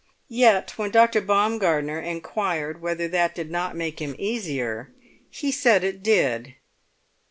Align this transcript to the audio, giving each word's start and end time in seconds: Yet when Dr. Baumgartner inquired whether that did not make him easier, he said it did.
Yet 0.29 0.75
when 0.79 0.89
Dr. 0.89 1.21
Baumgartner 1.21 1.99
inquired 1.99 2.81
whether 2.81 3.07
that 3.09 3.35
did 3.35 3.51
not 3.51 3.75
make 3.75 4.01
him 4.01 4.15
easier, 4.17 4.89
he 5.29 5.51
said 5.51 5.83
it 5.83 6.01
did. 6.01 6.55